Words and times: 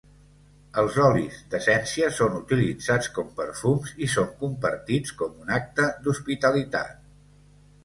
Els 0.83 0.95
olis 1.07 1.35
d'essència 1.51 2.09
són 2.19 2.37
utilitzats 2.39 3.11
com 3.19 3.29
perfums 3.41 3.93
i 4.07 4.11
són 4.15 4.33
compartits 4.41 5.15
com 5.23 5.39
un 5.45 5.55
acte 5.61 5.89
d'hospitalitat. 6.03 7.01